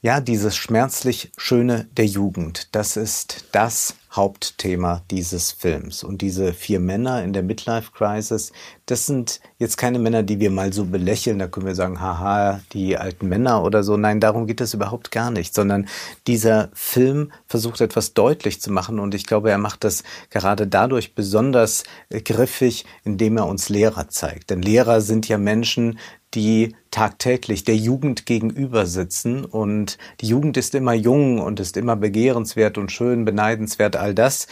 Ja, 0.00 0.20
dieses 0.20 0.54
schmerzlich 0.54 1.32
Schöne 1.36 1.88
der 1.96 2.06
Jugend, 2.06 2.68
das 2.70 2.96
ist 2.96 3.46
das 3.50 3.96
Hauptthema 4.12 5.02
dieses 5.10 5.50
Films. 5.50 6.04
Und 6.04 6.22
diese 6.22 6.52
vier 6.54 6.78
Männer 6.78 7.22
in 7.24 7.32
der 7.32 7.42
Midlife 7.42 7.90
Crisis, 7.92 8.52
das 8.86 9.06
sind 9.06 9.40
jetzt 9.58 9.76
keine 9.76 9.98
Männer, 9.98 10.22
die 10.22 10.38
wir 10.38 10.50
mal 10.50 10.72
so 10.72 10.84
belächeln, 10.84 11.40
da 11.40 11.48
können 11.48 11.66
wir 11.66 11.74
sagen, 11.74 12.00
haha, 12.00 12.60
die 12.72 12.96
alten 12.96 13.28
Männer 13.28 13.64
oder 13.64 13.82
so. 13.82 13.96
Nein, 13.96 14.20
darum 14.20 14.46
geht 14.46 14.60
es 14.60 14.72
überhaupt 14.72 15.10
gar 15.10 15.32
nicht, 15.32 15.52
sondern 15.52 15.88
dieser 16.26 16.70
Film 16.74 17.32
versucht 17.46 17.80
etwas 17.80 18.14
deutlich 18.14 18.60
zu 18.60 18.72
machen 18.72 19.00
und 19.00 19.14
ich 19.14 19.26
glaube, 19.26 19.50
er 19.50 19.58
macht 19.58 19.82
das 19.82 20.04
gerade 20.30 20.68
dadurch 20.68 21.16
besonders 21.16 21.82
griffig, 22.08 22.86
indem 23.04 23.36
er 23.36 23.46
uns 23.46 23.68
Lehrer 23.68 24.08
zeigt. 24.08 24.50
Denn 24.50 24.62
Lehrer 24.62 25.00
sind 25.00 25.28
ja 25.28 25.38
Menschen, 25.38 25.98
die 26.34 26.76
tagtäglich 26.90 27.64
der 27.64 27.76
Jugend 27.76 28.26
gegenüber 28.26 28.86
sitzen 28.86 29.44
und 29.44 29.98
die 30.20 30.26
Jugend 30.26 30.56
ist 30.56 30.74
immer 30.74 30.92
jung 30.92 31.40
und 31.40 31.60
ist 31.60 31.76
immer 31.76 31.96
begehrenswert 31.96 32.78
und 32.78 32.92
schön, 32.92 33.24
beneidenswert, 33.24 33.96
all 33.96 34.14
das. 34.14 34.46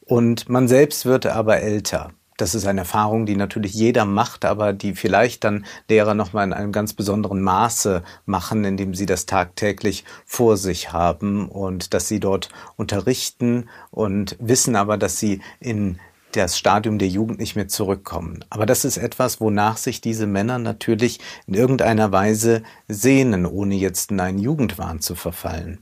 Und 0.00 0.48
man 0.48 0.66
selbst 0.66 1.06
wird 1.06 1.26
aber 1.26 1.60
älter. 1.60 2.10
Das 2.40 2.54
ist 2.54 2.66
eine 2.66 2.80
Erfahrung, 2.80 3.26
die 3.26 3.36
natürlich 3.36 3.74
jeder 3.74 4.06
macht, 4.06 4.46
aber 4.46 4.72
die 4.72 4.94
vielleicht 4.94 5.44
dann 5.44 5.66
Lehrer 5.88 6.14
nochmal 6.14 6.46
in 6.46 6.54
einem 6.54 6.72
ganz 6.72 6.94
besonderen 6.94 7.42
Maße 7.42 8.02
machen, 8.24 8.64
indem 8.64 8.94
sie 8.94 9.04
das 9.04 9.26
tagtäglich 9.26 10.04
vor 10.24 10.56
sich 10.56 10.90
haben 10.90 11.50
und 11.50 11.92
dass 11.92 12.08
sie 12.08 12.18
dort 12.18 12.48
unterrichten 12.76 13.68
und 13.90 14.36
wissen 14.40 14.74
aber, 14.74 14.96
dass 14.96 15.18
sie 15.18 15.42
in 15.60 15.98
das 16.32 16.58
Stadium 16.58 16.98
der 16.98 17.08
Jugend 17.08 17.38
nicht 17.38 17.56
mehr 17.56 17.68
zurückkommen. 17.68 18.44
Aber 18.50 18.66
das 18.66 18.84
ist 18.84 18.96
etwas, 18.96 19.40
wonach 19.40 19.76
sich 19.76 20.00
diese 20.00 20.26
Männer 20.26 20.58
natürlich 20.58 21.20
in 21.46 21.54
irgendeiner 21.54 22.12
Weise 22.12 22.62
sehnen, 22.88 23.46
ohne 23.46 23.74
jetzt 23.74 24.10
in 24.10 24.20
einen 24.20 24.38
Jugendwahn 24.38 25.00
zu 25.00 25.14
verfallen. 25.14 25.78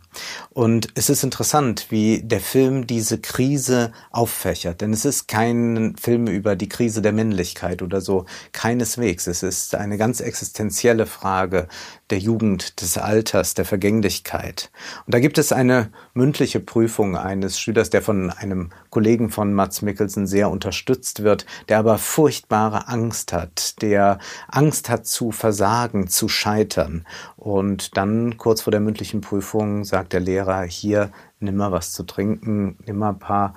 Und 0.51 0.89
es 0.95 1.11
ist 1.11 1.25
interessant, 1.25 1.87
wie 1.91 2.23
der 2.23 2.41
Film 2.41 2.87
diese 2.87 3.19
Krise 3.19 3.93
auffächert, 4.11 4.81
denn 4.81 4.93
es 4.93 5.05
ist 5.05 5.29
kein 5.29 5.97
Film 6.01 6.27
über 6.27 6.57
die 6.57 6.69
Krise 6.69 7.03
der 7.03 7.13
Männlichkeit 7.13 7.83
oder 7.83 8.01
so, 8.01 8.27
keineswegs. 8.53 9.27
Es 9.27 9.43
ist 9.43 9.75
eine 9.75 9.99
ganz 9.99 10.21
existenzielle 10.21 11.07
Frage 11.07 11.69
der 12.11 12.19
Jugend, 12.19 12.81
des 12.81 12.97
Alters, 12.97 13.55
der 13.55 13.65
Vergänglichkeit. 13.65 14.71
Und 15.07 15.15
da 15.15 15.21
gibt 15.21 15.39
es 15.39 15.53
eine 15.53 15.91
mündliche 16.15 16.61
Prüfung 16.61 17.17
eines 17.17 17.61
Schülers, 17.61 17.91
der 17.91 18.03
von 18.03 18.31
einem 18.31 18.71
Kollegen 18.91 19.31
von 19.31 19.53
Mats 19.53 19.83
Mikkelsen 19.83 20.27
sehr 20.27 20.51
unterstützt 20.51 21.23
wird, 21.23 21.45
der 21.69 21.79
aber 21.79 21.99
furchtbare 21.99 22.89
Angst 22.89 23.33
hat, 23.33 23.83
der 23.83 24.19
Angst 24.49 24.89
hat 24.89 25.07
zu 25.07 25.33
versagen, 25.33 26.09
zu 26.09 26.29
scheitern. 26.29 27.07
Und 27.37 27.97
dann 27.97 28.37
kurz 28.39 28.63
vor 28.63 28.71
der 28.71 28.81
mündlichen 28.81 29.21
Prüfung 29.21 29.85
sagt 29.85 30.08
der 30.13 30.21
Lehrer, 30.21 30.63
hier, 30.63 31.11
nimm 31.41 31.57
mal 31.57 31.73
was 31.73 31.93
zu 31.93 32.03
trinken, 32.03 32.77
nimm 32.87 32.99
mal 32.99 33.11
ein 33.11 33.19
paar, 33.19 33.55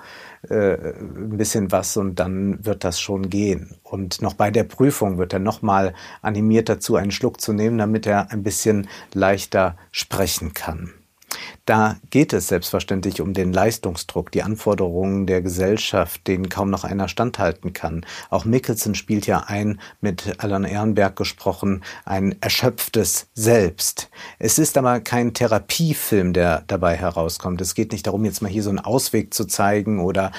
äh, 0.48 0.94
ein 0.94 1.36
bisschen 1.36 1.72
was 1.72 1.96
und 1.96 2.16
dann 2.16 2.64
wird 2.64 2.84
das 2.84 3.00
schon 3.00 3.30
gehen. 3.30 3.76
Und 3.82 4.22
noch 4.22 4.34
bei 4.34 4.50
der 4.50 4.64
Prüfung 4.64 5.18
wird 5.18 5.32
er 5.32 5.38
nochmal 5.38 5.94
animiert 6.22 6.68
dazu, 6.68 6.96
einen 6.96 7.10
Schluck 7.10 7.40
zu 7.40 7.52
nehmen, 7.52 7.78
damit 7.78 8.06
er 8.06 8.30
ein 8.30 8.42
bisschen 8.42 8.88
leichter 9.12 9.76
sprechen 9.90 10.54
kann. 10.54 10.92
Da 11.64 11.96
geht 12.10 12.32
es 12.32 12.48
selbstverständlich 12.48 13.20
um 13.20 13.34
den 13.34 13.52
Leistungsdruck, 13.52 14.32
die 14.32 14.42
Anforderungen 14.42 15.26
der 15.26 15.42
Gesellschaft, 15.42 16.26
denen 16.26 16.48
kaum 16.48 16.70
noch 16.70 16.82
einer 16.82 17.06
standhalten 17.06 17.72
kann. 17.72 18.04
Auch 18.30 18.44
Mickelson 18.44 18.96
spielt 18.96 19.28
ja 19.28 19.44
ein, 19.46 19.80
mit 20.00 20.42
Alan 20.42 20.64
Ehrenberg 20.64 21.14
gesprochen, 21.14 21.84
ein 22.04 22.34
erschöpftes 22.40 23.28
Selbst. 23.34 24.10
Es 24.40 24.58
ist 24.58 24.76
aber 24.76 24.98
kein 24.98 25.34
Therapiefilm, 25.34 26.32
der 26.32 26.64
dabei 26.66 26.96
herauskommt. 26.96 27.60
Es 27.60 27.76
geht 27.76 27.92
nicht 27.92 28.08
darum, 28.08 28.24
jetzt 28.24 28.42
mal 28.42 28.50
hier 28.50 28.64
so 28.64 28.70
einen 28.70 28.80
Ausweg 28.80 29.32
zu 29.32 29.44
zeigen 29.44 30.00
oder 30.00 30.32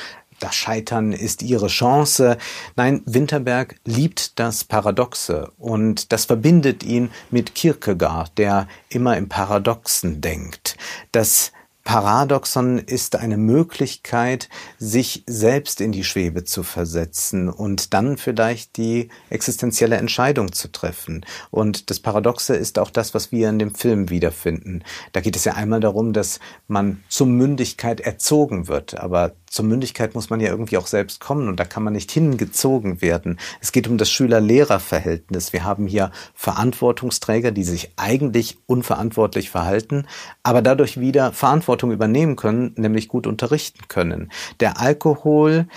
das 0.44 0.56
Scheitern 0.56 1.14
ist 1.14 1.42
ihre 1.42 1.68
Chance. 1.68 2.38
Nein, 2.76 3.02
Winterberg 3.06 3.76
liebt 3.86 4.38
das 4.40 4.66
Paradoxe 4.66 5.52
und 5.58 6.12
das 6.12 6.26
verbindet 6.26 6.84
ihn 6.84 7.12
mit 7.32 7.56
Kierkegaard, 7.56 8.38
der 8.38 8.68
immer 8.90 9.16
im 9.16 9.30
Paradoxen 9.30 10.20
denkt. 10.20 10.63
Das 11.12 11.52
Paradoxon 11.84 12.78
ist 12.78 13.18
eine 13.18 13.38
Möglichkeit, 13.38 14.48
sich 14.78 15.24
selbst 15.28 15.82
in 15.82 15.92
die 15.92 16.06
Schwebe 16.06 16.46
zu 16.46 16.64
versetzen 16.64 17.50
und 17.50 17.94
dann 17.94 18.18
vielleicht 18.18 18.78
die 18.78 19.10
existenzielle 19.30 19.98
Entscheidung 19.98 20.54
zu 20.54 20.72
treffen. 20.72 21.26
Und 21.52 21.90
das 21.90 22.00
Paradoxe 22.00 22.56
ist 22.56 22.80
auch 22.80 22.90
das, 22.90 23.14
was 23.14 23.34
wir 23.34 23.50
in 23.50 23.60
dem 23.60 23.76
Film 23.76 24.10
wiederfinden. 24.10 24.84
Da 25.12 25.20
geht 25.20 25.36
es 25.36 25.44
ja 25.44 25.56
einmal 25.56 25.82
darum, 25.82 26.14
dass 26.14 26.40
man 26.68 27.04
zur 27.10 27.28
Mündigkeit 27.28 28.00
erzogen 28.00 28.70
wird, 28.70 28.98
aber 28.98 29.34
zur 29.54 29.66
Mündigkeit 29.66 30.16
muss 30.16 30.32
man 30.32 30.40
ja 30.40 30.50
irgendwie 30.50 30.78
auch 30.78 30.88
selbst 30.88 31.20
kommen 31.20 31.48
und 31.48 31.60
da 31.60 31.64
kann 31.64 31.84
man 31.84 31.94
nicht 31.94 32.12
hingezogen 32.12 33.04
werden. 33.04 33.38
Es 33.62 33.72
geht 33.72 33.88
um 33.88 34.00
das 34.00 34.10
Schüler-Lehrer-Verhältnis. 34.10 35.54
Wir 35.54 35.64
haben 35.64 35.86
hier 35.86 36.12
Verantwortungsträger, 36.34 37.52
die 37.52 37.64
sich 37.64 37.92
eigentlich 37.96 38.58
unverantwortlich 38.66 39.52
verhalten, 39.52 40.08
aber 40.42 40.64
dadurch 40.64 41.00
wieder 41.00 41.32
Verantwortung 41.34 41.92
übernehmen 41.92 42.36
können, 42.36 42.74
nämlich 42.78 43.08
gut 43.08 43.28
unterrichten 43.28 43.88
können. 43.88 44.32
Der 44.60 44.80
Alkohol, 44.80 45.68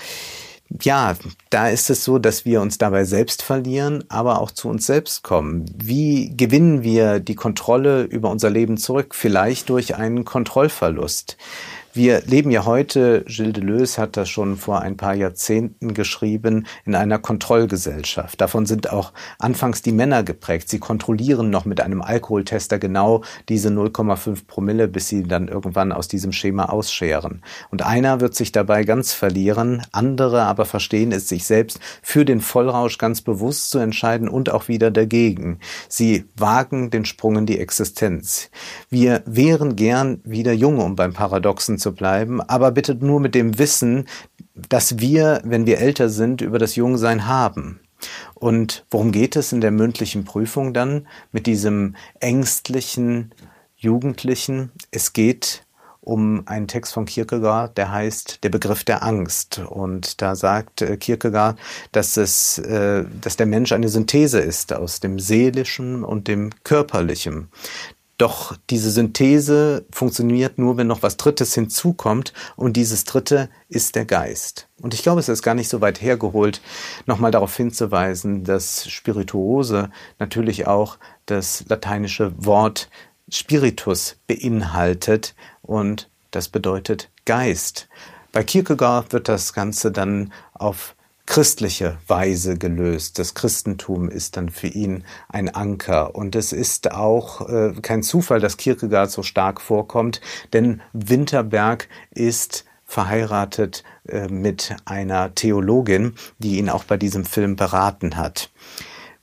ja, 0.81 1.15
da 1.51 1.69
ist 1.69 1.91
es 1.91 2.03
so, 2.03 2.17
dass 2.17 2.45
wir 2.45 2.61
uns 2.61 2.79
dabei 2.79 3.05
selbst 3.05 3.43
verlieren, 3.43 4.03
aber 4.09 4.41
auch 4.41 4.49
zu 4.49 4.69
uns 4.69 4.87
selbst 4.87 5.21
kommen. 5.21 5.65
Wie 5.77 6.35
gewinnen 6.35 6.81
wir 6.81 7.19
die 7.19 7.35
Kontrolle 7.35 8.05
über 8.05 8.31
unser 8.31 8.49
Leben 8.49 8.77
zurück? 8.77 9.13
Vielleicht 9.13 9.69
durch 9.69 9.95
einen 9.95 10.25
Kontrollverlust. 10.25 11.37
Wir 11.97 12.21
leben 12.27 12.51
ja 12.51 12.63
heute, 12.65 13.25
Gilles 13.25 13.53
Deleuze 13.53 13.99
hat 13.99 14.17
das 14.17 14.29
schon 14.29 14.55
vor 14.57 14.81
ein 14.81 14.97
paar 14.97 15.15
Jahrzehnten 15.15 15.95
geschrieben, 15.95 16.67
in 16.85 16.93
einer 16.93 17.17
Kontrollgesellschaft. 17.17 18.39
Davon 18.39 18.67
sind 18.67 18.91
auch 18.91 19.13
anfangs 19.39 19.81
die 19.81 19.91
Männer 19.91 20.21
geprägt. 20.21 20.69
Sie 20.69 20.77
kontrollieren 20.77 21.49
noch 21.49 21.65
mit 21.65 21.81
einem 21.81 22.03
Alkoholtester 22.03 22.77
genau 22.77 23.23
diese 23.49 23.69
0,5 23.69 24.45
Promille, 24.45 24.87
bis 24.87 25.07
sie 25.07 25.23
dann 25.23 25.47
irgendwann 25.47 25.91
aus 25.91 26.07
diesem 26.07 26.33
Schema 26.33 26.65
ausscheren. 26.65 27.41
Und 27.71 27.83
einer 27.83 28.21
wird 28.21 28.35
sich 28.35 28.51
dabei 28.51 28.83
ganz 28.83 29.13
verlieren, 29.13 29.81
andere 29.91 30.43
aber 30.43 30.65
verstehen 30.65 31.11
es 31.11 31.27
sich 31.27 31.45
selbst 31.45 31.79
für 32.03 32.25
den 32.25 32.41
Vollrausch 32.41 32.99
ganz 32.99 33.21
bewusst 33.21 33.71
zu 33.71 33.79
entscheiden 33.79 34.29
und 34.29 34.51
auch 34.51 34.67
wieder 34.67 34.91
dagegen. 34.91 35.57
Sie 35.89 36.25
wagen 36.35 36.91
den 36.91 37.05
Sprung 37.05 37.37
in 37.37 37.47
die 37.47 37.57
Existenz. 37.57 38.51
Wir 38.91 39.23
wären 39.25 39.75
gern 39.75 40.21
wieder 40.25 40.53
jung, 40.53 40.77
um 40.77 40.95
beim 40.95 41.13
Paradoxen 41.13 41.79
zu 41.79 41.86
zu 41.87 41.93
bleiben, 41.93 42.41
aber 42.41 42.71
bitte 42.71 42.95
nur 42.95 43.21
mit 43.21 43.33
dem 43.33 43.57
Wissen, 43.59 44.07
dass 44.55 44.99
wir, 44.99 45.41
wenn 45.45 45.65
wir 45.65 45.79
älter 45.79 46.09
sind, 46.09 46.41
über 46.41 46.59
das 46.59 46.75
Jungsein 46.75 47.27
haben. 47.27 47.79
Und 48.35 48.85
worum 48.91 49.11
geht 49.11 49.35
es 49.37 49.53
in 49.53 49.61
der 49.61 49.71
mündlichen 49.71 50.25
Prüfung 50.25 50.73
dann 50.73 51.07
mit 51.31 51.47
diesem 51.47 51.95
ängstlichen 52.19 53.31
Jugendlichen? 53.77 54.71
Es 54.91 55.13
geht 55.13 55.63
um 56.01 56.43
einen 56.45 56.67
Text 56.67 56.93
von 56.93 57.05
Kierkegaard, 57.05 57.77
der 57.77 57.91
heißt 57.91 58.43
Der 58.43 58.49
Begriff 58.49 58.83
der 58.83 59.03
Angst. 59.03 59.59
Und 59.59 60.21
da 60.21 60.35
sagt 60.35 60.81
äh, 60.81 60.97
Kierkegaard, 60.97 61.57
dass 61.91 62.17
es, 62.17 62.59
äh, 62.59 63.05
dass 63.21 63.37
der 63.37 63.45
Mensch 63.45 63.71
eine 63.71 63.89
Synthese 63.89 64.39
ist 64.39 64.73
aus 64.73 64.99
dem 64.99 65.19
Seelischen 65.19 66.03
und 66.03 66.27
dem 66.27 66.51
Körperlichen. 66.63 67.49
Doch 68.17 68.55
diese 68.71 68.89
Synthese 68.89 69.85
funktioniert 69.91 70.57
nur, 70.57 70.77
wenn 70.77 70.87
noch 70.87 71.03
was 71.03 71.17
Drittes 71.17 71.53
hinzukommt 71.53 72.33
und 72.55 72.73
dieses 72.75 73.03
Dritte 73.03 73.49
ist 73.69 73.95
der 73.95 74.05
Geist. 74.05 74.67
Und 74.81 74.95
ich 74.95 75.03
glaube, 75.03 75.19
es 75.19 75.29
ist 75.29 75.43
gar 75.43 75.53
nicht 75.53 75.69
so 75.69 75.81
weit 75.81 76.01
hergeholt, 76.01 76.61
nochmal 77.05 77.29
darauf 77.29 77.55
hinzuweisen, 77.55 78.43
dass 78.43 78.89
Spirituose 78.89 79.91
natürlich 80.17 80.65
auch 80.65 80.97
das 81.27 81.65
lateinische 81.67 82.33
Wort 82.43 82.89
Spiritus 83.29 84.15
beinhaltet 84.25 85.35
und 85.61 86.09
das 86.31 86.49
bedeutet 86.49 87.09
Geist. 87.25 87.87
Bei 88.31 88.43
Kierkegaard 88.43 89.13
wird 89.13 89.29
das 89.29 89.53
Ganze 89.53 89.91
dann 89.91 90.31
auf 90.53 90.95
christliche 91.27 91.97
Weise 92.07 92.57
gelöst. 92.57 93.19
Das 93.19 93.35
Christentum 93.35 94.09
ist 94.09 94.37
dann 94.37 94.49
für 94.49 94.67
ihn 94.67 95.03
ein 95.29 95.53
Anker. 95.53 96.15
Und 96.15 96.35
es 96.35 96.53
ist 96.53 96.91
auch 96.91 97.47
äh, 97.47 97.73
kein 97.81 98.01
Zufall, 98.01 98.39
dass 98.39 98.57
Kierkegaard 98.57 99.11
so 99.11 99.21
stark 99.21 99.61
vorkommt, 99.61 100.21
denn 100.53 100.81
Winterberg 100.93 101.87
ist 102.09 102.65
verheiratet 102.85 103.83
äh, 104.07 104.29
mit 104.29 104.75
einer 104.85 105.35
Theologin, 105.35 106.15
die 106.39 106.57
ihn 106.57 106.69
auch 106.69 106.85
bei 106.85 106.95
diesem 106.95 107.25
Film 107.25 107.57
beraten 107.57 108.15
hat. 108.15 108.49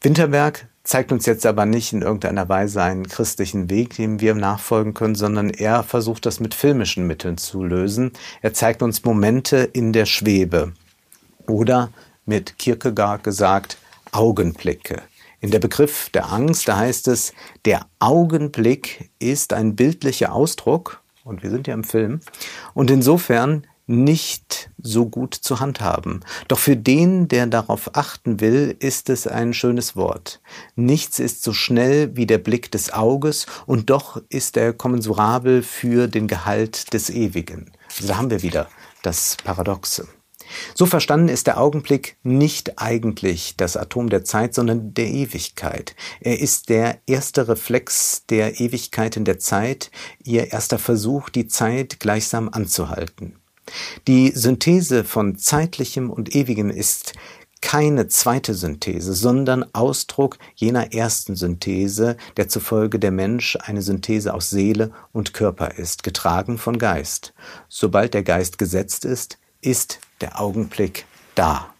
Winterberg 0.03 0.69
zeigt 0.85 1.11
uns 1.11 1.25
jetzt 1.25 1.47
aber 1.47 1.65
nicht 1.65 1.95
in 1.95 2.03
irgendeiner 2.03 2.47
Weise 2.51 2.83
einen 2.83 3.09
christlichen 3.09 3.71
Weg, 3.71 3.97
dem 3.97 4.21
wir 4.21 4.35
nachfolgen 4.35 4.93
können, 4.93 5.15
sondern 5.15 5.49
er 5.49 5.83
versucht 5.83 6.27
das 6.27 6.41
mit 6.41 6.53
filmischen 6.53 7.07
Mitteln 7.07 7.39
zu 7.39 7.65
lösen. 7.65 8.13
Er 8.43 8.53
zeigt 8.53 8.83
uns 8.83 9.03
Momente 9.03 9.57
in 9.73 9.95
der 9.95 10.05
Schwebe 10.05 10.75
oder 11.47 11.91
mit 12.27 12.59
Kierkegaard 12.59 13.25
gesagt 13.25 13.79
Augenblicke. 14.13 15.03
In 15.41 15.51
der 15.51 15.59
Begriff 15.59 16.09
der 16.11 16.33
Angst, 16.33 16.69
da 16.69 16.79
heißt 16.79 17.09
es, 17.09 17.35
der 17.65 17.87
Augenblick 17.99 19.11
ist 19.19 19.53
ein 19.53 19.77
bildlicher 19.77 20.33
Ausdruck, 20.33 21.03
und 21.25 21.43
wir 21.43 21.51
sind 21.51 21.67
ja 21.67 21.75
im 21.75 21.85
Film, 21.85 22.21
und 22.73 22.91
insofern 22.91 23.67
nicht 23.87 24.71
so 24.79 25.07
gut 25.07 25.35
zu 25.35 25.61
handhaben. 25.61 26.21
Doch 26.49 26.59
für 26.59 26.77
den, 26.77 27.29
der 27.29 27.47
darauf 27.47 27.95
achten 27.95 28.41
will, 28.41 28.75
ist 28.79 29.11
es 29.11 29.27
ein 29.27 29.53
schönes 29.53 29.95
Wort. 29.95 30.41
Nichts 30.75 31.19
ist 31.19 31.43
so 31.43 31.53
schnell 31.53 32.17
wie 32.17 32.27
der 32.27 32.39
Blick 32.39 32.71
des 32.71 32.93
Auges 32.93 33.47
und 33.67 33.91
doch 33.91 34.23
ist 34.31 34.57
er 34.57 34.73
kommensurabel 34.73 35.63
für 35.63 36.09
den 36.09 36.29
Gehalt 36.29 36.95
des 36.95 37.11
Ewigen. 37.11 37.73
Also 37.95 38.09
da 38.09 38.17
haben 38.17 38.31
wir 38.31 38.43
wieder 38.43 38.69
das 39.03 39.37
Paradoxe. 39.45 40.09
So 40.75 40.87
verstanden 40.87 41.29
ist 41.29 41.47
der 41.47 41.61
Augenblick 41.61 42.17
nicht 42.23 42.79
eigentlich 42.79 43.57
das 43.57 43.77
Atom 43.77 44.11
der 44.11 44.25
Zeit, 44.25 44.55
sondern 44.55 44.95
der 44.95 45.09
Ewigkeit. 45.09 45.95
Er 46.21 46.41
ist 46.41 46.69
der 46.69 46.99
erste 47.07 47.49
Reflex 47.49 48.25
der 48.29 48.61
Ewigkeit 48.61 49.17
in 49.17 49.25
der 49.25 49.39
Zeit, 49.39 49.91
ihr 50.23 50.53
erster 50.53 50.79
Versuch, 50.79 51.29
die 51.31 51.49
Zeit 51.49 52.01
gleichsam 52.01 52.49
anzuhalten. 52.49 53.37
Die 54.07 54.31
Synthese 54.31 55.05
von 55.05 55.39
Zeitlichem 55.39 56.11
und 56.11 56.35
Ewigem 56.35 56.71
ist 56.71 57.15
keine 57.65 58.09
zweite 58.09 58.53
Synthese, 58.53 59.15
sondern 59.15 59.65
Ausdruck 59.73 60.37
jener 60.55 60.93
ersten 60.93 61.35
Synthese, 61.35 62.19
der 62.37 62.47
zufolge 62.47 62.99
der 62.99 63.11
Mensch 63.11 63.57
eine 63.59 63.81
Synthese 63.81 64.35
aus 64.35 64.51
Seele 64.51 64.93
und 65.13 65.33
Körper 65.33 65.79
ist, 65.79 66.03
getragen 66.03 66.59
von 66.59 66.79
Geist. 66.79 67.33
Sobald 67.71 68.13
der 68.13 68.23
Geist 68.23 68.59
gesetzt 68.59 69.07
ist, 69.07 69.39
ist 69.63 69.99
der 70.25 70.41
Augenblick 70.41 71.05
da. 71.35 71.75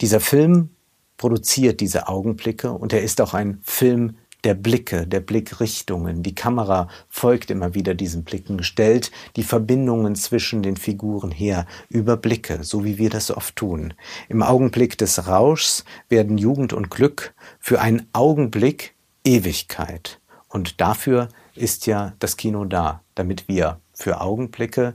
Dieser 0.00 0.18
Film 0.18 0.70
produziert 1.16 1.78
diese 1.78 2.08
Augenblicke 2.08 2.72
und 2.72 2.92
er 2.92 3.02
ist 3.02 3.20
auch 3.20 3.32
ein 3.32 3.60
Film 3.62 4.16
der 4.42 4.54
Blicke, 4.54 5.06
der 5.06 5.20
Blickrichtungen. 5.20 6.24
Die 6.24 6.34
Kamera 6.34 6.88
folgt 7.08 7.52
immer 7.52 7.74
wieder 7.74 7.94
diesen 7.94 8.24
Blicken, 8.24 8.64
stellt 8.64 9.12
die 9.36 9.44
Verbindungen 9.44 10.16
zwischen 10.16 10.64
den 10.64 10.76
Figuren 10.76 11.30
her 11.30 11.64
über 11.88 12.16
Blicke, 12.16 12.64
so 12.64 12.84
wie 12.84 12.98
wir 12.98 13.08
das 13.08 13.30
oft 13.30 13.54
tun. 13.54 13.94
Im 14.28 14.42
Augenblick 14.42 14.98
des 14.98 15.28
Rauschs 15.28 15.84
werden 16.08 16.38
Jugend 16.38 16.72
und 16.72 16.90
Glück 16.90 17.34
für 17.60 17.80
einen 17.80 18.08
Augenblick 18.12 18.96
Ewigkeit. 19.24 20.20
Und 20.48 20.80
dafür 20.80 21.28
ist 21.54 21.86
ja 21.86 22.14
das 22.18 22.36
Kino 22.36 22.64
da, 22.64 23.02
damit 23.14 23.46
wir 23.46 23.80
für 23.94 24.20
Augenblicke 24.20 24.94